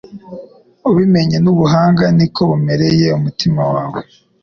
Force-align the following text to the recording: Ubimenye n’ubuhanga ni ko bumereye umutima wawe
Ubimenye 0.89 1.37
n’ubuhanga 1.43 2.05
ni 2.17 2.27
ko 2.33 2.41
bumereye 2.49 3.07
umutima 3.17 3.61
wawe 3.73 4.01